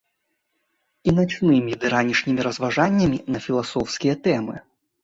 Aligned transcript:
І 1.11 1.13
начнымі 1.19 1.77
ды 1.83 1.93
ранішнімі 1.97 2.41
разважаннямі 2.49 3.25
на 3.37 3.47
філасофскія 3.49 4.21
тэмы. 4.27 4.61